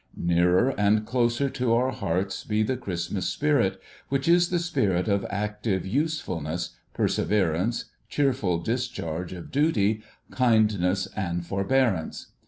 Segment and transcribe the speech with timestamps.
[0.17, 5.27] Nearer and closer to our hearts be the Christmas spirit, which is the spirit of
[5.29, 10.01] active usefulness, perseverance, cheerful discharge of duty,
[10.31, 12.31] kindness and forbearance